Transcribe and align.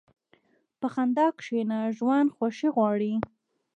په 0.79 0.87
خندا 0.93 1.27
کښېنه، 1.37 1.79
ژوند 1.97 2.29
خوښي 2.35 2.69
غواړي. 2.75 3.13